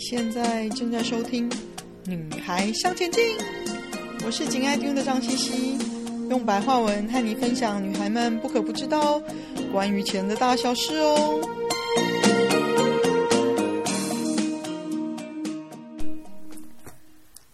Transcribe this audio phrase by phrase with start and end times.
[0.00, 1.48] 现在正在收听
[2.06, 3.22] 《女孩向前进》，
[4.24, 5.78] 我是紧爱听的张茜茜，
[6.30, 9.20] 用白话文和你分享女孩们不可不知道
[9.70, 11.40] 关于钱的大小事哦。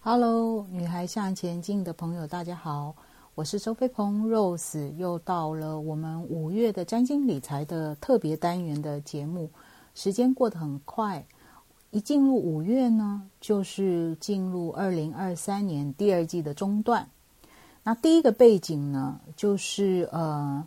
[0.00, 2.94] Hello，女孩向前进的朋友，大家好，
[3.34, 9.50] 我是周飞鹏 Rose，又到了我们五月的占星理财的特别单元的节目，
[9.96, 11.26] 时间过得很快。
[11.96, 17.08] 一进入五月呢，就是进入二零二三年第二季的中段。
[17.82, 20.62] 那第一个背景呢，就是呃，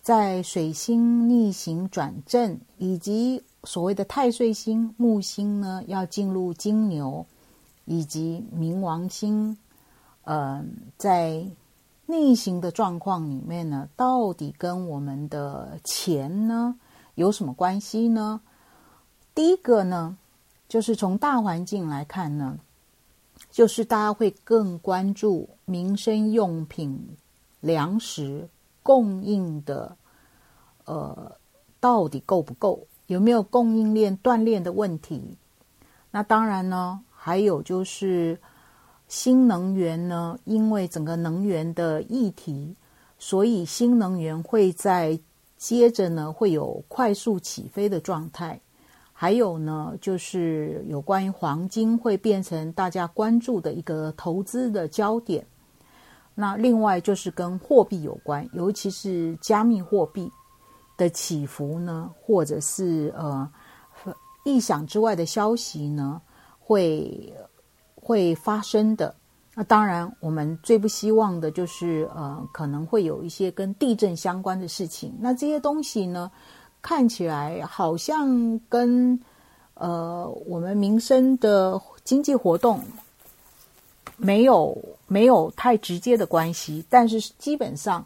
[0.00, 7.26] 在水星逆行转正，以及所谓的太岁星木星呢，要进入金牛，
[7.84, 9.54] 以及冥王星，
[10.24, 10.64] 呃，
[10.96, 11.44] 在
[12.06, 16.74] 逆行的状况里面呢，到底跟我们的钱呢
[17.16, 18.40] 有什么关系呢？
[19.34, 20.16] 第一个呢，
[20.68, 22.58] 就是从大环境来看呢，
[23.50, 27.16] 就是大家会更关注民生用品、
[27.60, 28.46] 粮食
[28.82, 29.96] 供应的，
[30.84, 31.32] 呃，
[31.80, 32.86] 到底够不够？
[33.06, 35.38] 有没有供应链断裂的问题？
[36.10, 38.38] 那当然呢，还有就是
[39.08, 42.74] 新能源呢，因为整个能源的议题，
[43.18, 45.18] 所以新能源会在
[45.56, 48.60] 接着呢会有快速起飞的状态。
[49.20, 55.44] 还有呢，就是有关于黄金会变成大家关注的一个投资的焦点。
[56.36, 60.30] 那另外就是跟货币有关，尤其是加密货币
[60.96, 63.50] 的起伏呢，或者是呃
[64.44, 66.22] 意想之外的消息呢，
[66.60, 67.34] 会
[67.96, 69.12] 会发生的。
[69.52, 75.12] 那当然，我们最不希望的就是呃可能会有一些跟地震相关的事情。
[75.18, 76.30] 那这些东西呢，
[76.80, 79.18] 看起来好像跟
[79.74, 82.82] 呃我们民生的经济活动
[84.16, 84.76] 没有
[85.06, 88.04] 没有太直接的关系，但是基本上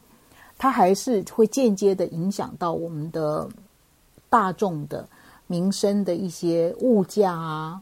[0.59, 3.49] 它还是会间接的影响到我们的
[4.29, 5.09] 大众的
[5.47, 7.81] 民生的一些物价啊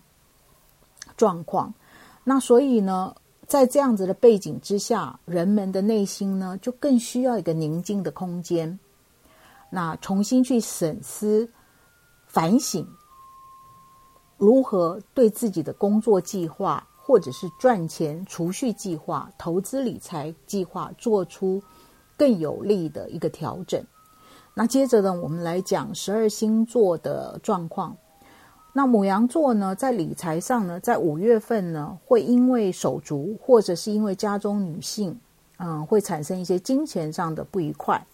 [1.16, 1.72] 状况。
[2.24, 3.14] 那所以呢，
[3.46, 8.78] 在这样子的背景之下，人们的内心呢就更需要一个宁静的空间。
[9.70, 11.48] 那重新去审思、
[12.26, 12.86] 反省，
[14.36, 21.62] 如何对自己的工作计划，或者是赚钱、储蓄计划、投资理财计划，做出
[22.16, 23.84] 更有利的一个调整。
[24.54, 27.96] 那接着呢，我们来讲十二星座的状况。
[28.72, 35.18] 那母羊座呢，在理财上呢，在五月份呢，会因为手足，或者是因为家中女性，
[35.58, 38.04] 嗯，会产生一些金钱上的不愉快。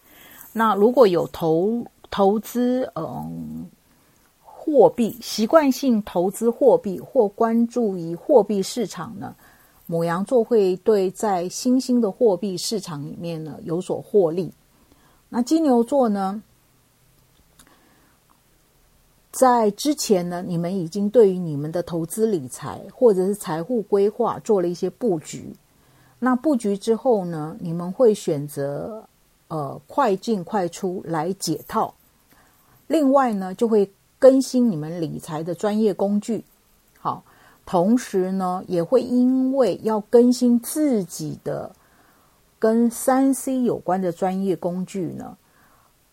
[0.57, 3.69] 那如果有投投资，嗯，
[4.41, 9.35] 货币习惯性投资货币或关注于货币市场呢，
[9.85, 14.51] 母羊座会对在新兴的货币市场里面呢有所获利。
[15.29, 16.41] 那金牛座呢，
[19.31, 25.55] 在之前呢，你们已经对于你们的投资理财或者是财务规划做了一些布局。
[26.17, 29.07] 那布局之后呢，你们会选择。
[29.47, 31.93] 呃，快进快出来解套。
[32.87, 36.43] 另外呢，就会更新你们理财的专业工具。
[36.99, 37.23] 好，
[37.65, 41.75] 同时呢，也会因为要更新自己的
[42.59, 45.37] 跟三 C 有关的专业工具呢，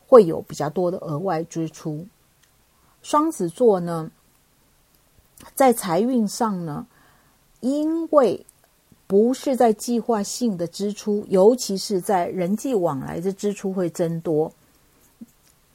[0.06, 2.06] 会有比较多的额外支出。
[3.02, 4.10] 双子座呢，
[5.54, 6.86] 在财运上呢，
[7.60, 8.44] 因为
[9.14, 14.52] 不是在计划性的支出，尤其是在人际往来的支出会增多。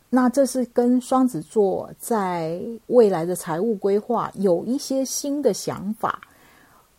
[0.09, 6.19] 那这是跟双子座在未来的财务规划有一些新的想法，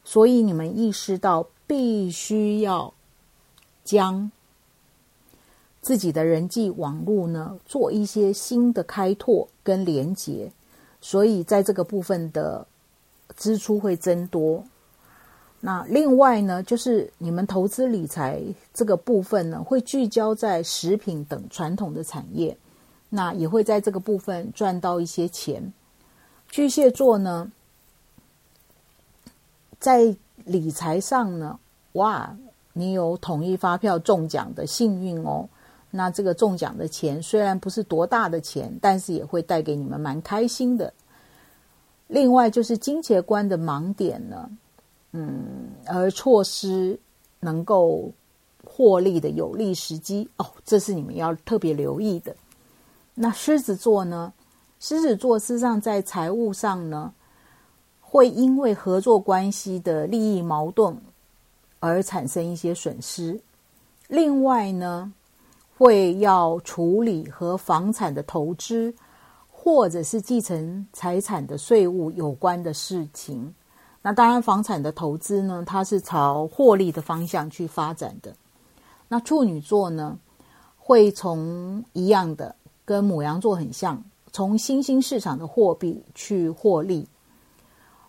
[0.02, 2.90] 所以你们意识到必须要
[3.84, 4.32] 将
[5.82, 10.50] 自己的人际网络呢做一些新的开拓跟连接，
[11.02, 12.66] 所以在这个部分的
[13.36, 14.64] 支出会增多。
[15.62, 18.42] 那另外呢，就是你们投资理财
[18.72, 22.56] 这个部分呢，会聚焦在食品等传统的产业，
[23.10, 25.72] 那也会在这个部分赚到一些钱。
[26.48, 27.52] 巨蟹座呢，
[29.78, 30.16] 在
[30.46, 31.60] 理财上呢，
[31.92, 32.34] 哇，
[32.72, 35.46] 你有统一发票中奖的幸运哦。
[35.90, 40.94] 那这个中奖的钱虽然不是多大的钱，但是也会带给你们蛮开心的。
[42.06, 44.48] 另外就是金钱观的盲点呢。
[45.12, 46.98] 嗯，而错失
[47.40, 48.10] 能够
[48.64, 52.34] 获利的有利时机哦，这是你们要特别留意的。
[53.14, 54.32] 那狮子座呢？
[54.78, 57.12] 狮子座事实上在财务上呢，
[58.00, 60.96] 会因为合作关系的利益矛盾
[61.80, 63.38] 而产生一些损失。
[64.08, 65.12] 另外呢，
[65.76, 68.94] 会要处理和房产的投资
[69.50, 73.54] 或者是继承财产的税务有关的事情。
[74.02, 78.35] 那当然，房产的投资呢，它是朝获利的方向去发展的。
[79.08, 80.17] 那处女座呢，
[80.79, 82.55] 会从一样的，
[82.87, 84.02] 跟牡羊座很像，
[84.32, 87.06] 从新兴市场的货币去获利。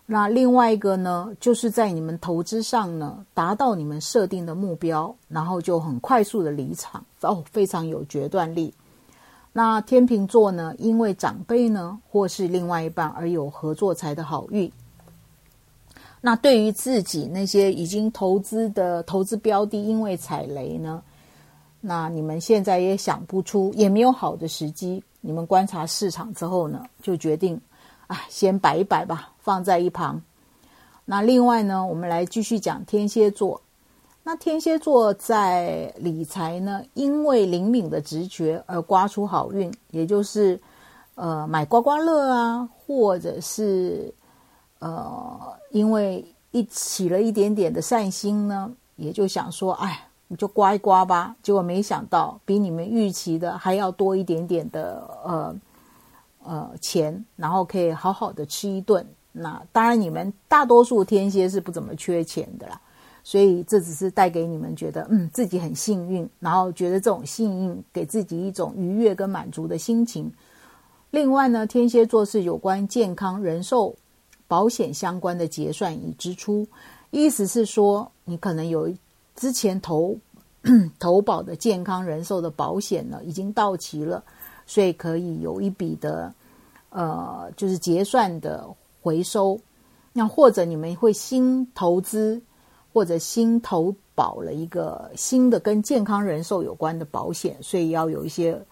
[0.06, 8.72] 那另外一个呢，就是在你们投资上呢，达到你们设定的目标，然后就很快速的离场哦，非常有决断力。
[9.52, 14.72] 那天秤座呢，因为长辈呢或是另外一半而有合作财的好运。
[16.24, 21.02] 那对于自己那些已经投资的投资标的，因为踩雷呢，
[21.80, 25.02] 那你们现在也想不出，也没有好的时机。
[25.20, 27.60] 你们观察市场之后呢，就决定
[28.06, 28.22] 啊。
[28.28, 30.22] 先摆一摆吧，放在一旁。
[31.04, 33.60] 那另外呢，我们来继续讲天蝎座。
[34.22, 40.60] 那天蝎座在理财呢，因为灵敏的直觉而刮出好运，也就是
[41.16, 44.14] 呃买刮刮乐啊，或者是
[44.82, 45.40] 呃
[45.70, 51.34] 因为一起了一点点的善心呢，也就想说，哎，你就刮一刮吧。
[51.42, 55.56] 结果没想到比你们预期的还要多一点点的呃。
[56.44, 59.06] 呃，钱，然后可以好好的吃一顿。
[59.30, 62.80] 那当然，你们大多数天蝎是不怎么缺钱的啦，
[63.22, 70.28] 所以这只是带给你们觉得，嗯，自己很幸运，然后觉得这种幸运给自己一种愉悦跟满足的心情。
[71.12, 73.94] 另外呢，天蝎座是有关健康、人寿、
[74.52, 76.68] 保险相关的结算与支出，
[77.10, 78.92] 意思是说，你可能有
[79.34, 80.14] 之前投
[81.00, 84.22] 投保的健康、人寿的保险呢，已经到期了。
[84.66, 86.34] 所以可以有一笔的，
[86.90, 88.68] 呃，就是结算的
[89.00, 89.58] 回收。
[90.12, 92.38] 那或者你们会新投资，
[92.92, 98.62] 或者新投保了一个新的跟健康人寿有关的保险，所以要有一些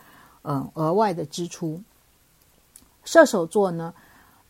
[0.43, 1.81] 嗯额外的支出。
[3.03, 3.95] 射手座呢，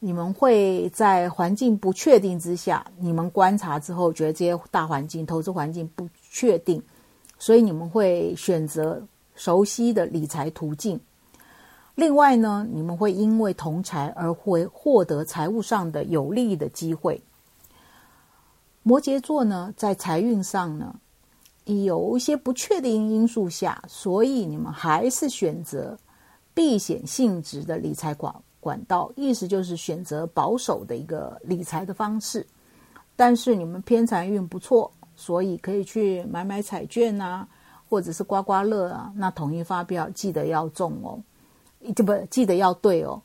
[0.02, 6.82] 你们会在环境不确定之下，你们观察之后觉得这些大环境、投资环境不确定，
[7.38, 9.02] 所以你们会选择
[9.35, 10.99] 熟悉的理财途径。
[11.97, 17.20] 另外呢，你们会因为同财而会获得财务上的有利的机会。
[18.82, 20.94] 摩羯座呢，在财运上呢，
[21.67, 25.99] 有一些不确定因素下，所以你们还是选择
[26.55, 32.46] 避险性质的理财管管道，意思就是选择保守的一个理财的方式。
[33.16, 37.48] 但是你们偏财运不错，所以可以去买买彩券啊，
[37.88, 39.12] 或者是刮刮乐啊。
[39.16, 41.20] 那统一发票记得要中哦。
[41.96, 43.20] 这不记得要对哦。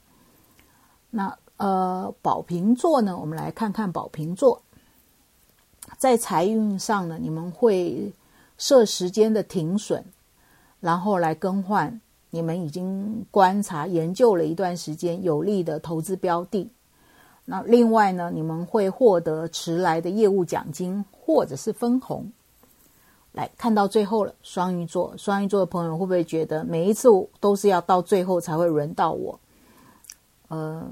[1.10, 3.18] 那呃，宝瓶座呢？
[3.18, 4.62] 我们来看看宝瓶座，
[5.98, 8.12] 在财运上呢，你们会
[8.58, 10.04] 设时间的停损，
[10.82, 12.02] 然后来更换
[12.36, 16.70] 你们已经观察研究了一段时间有利的投资标的。
[17.46, 22.30] 那另外呢，你们会获得迟来的业务奖金或者是分红。
[23.32, 27.08] 来看到最后了，双鱼座，双鱼座的朋友会不会觉得每一次
[27.40, 29.40] 都是要到最后才会轮到我？
[30.50, 30.86] 呃，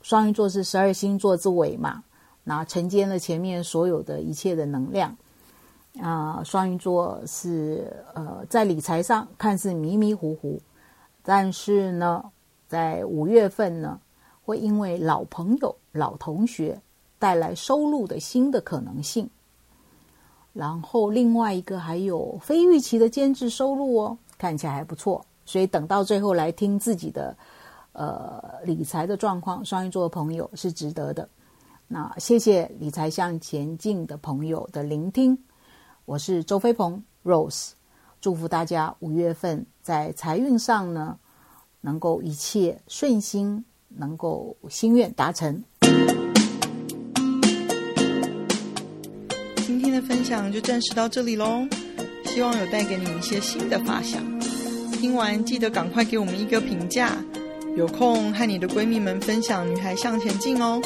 [0.00, 2.04] 双鱼座是十二星座之尾嘛，
[2.44, 5.16] 那承接了前面所有的一切的能量
[6.00, 10.60] 啊，双鱼座是呃，在理财上看似迷迷糊糊，
[11.24, 12.22] 但是呢，
[12.68, 13.98] 在五月份呢，
[14.44, 16.78] 会因为老朋友、老同学
[17.18, 19.28] 带来收入的新的可能性。
[20.52, 25.24] 然后另外一个还有非预期的兼职收入哦，看起来还不错。
[25.46, 27.36] 所以等到最后来听自己的
[27.92, 31.28] 呃理财的状况，双鱼座的朋友是值得的。
[31.88, 35.36] 那谢谢理财向前进的朋友的聆听，
[36.04, 37.72] 我是周飞鹏 Rose，
[38.24, 41.18] 祝福大家五月份在财运上呢
[41.82, 45.62] 能够一切顺心，能够心愿达成。
[49.56, 51.68] 今天的分享就暂时到这里喽，
[52.24, 54.22] 希望有带给你一些新的发想。
[54.92, 57.22] 听完记得赶快给我们一个评价，
[57.76, 60.80] 有空和你的闺蜜们分享《女孩向前进》哦。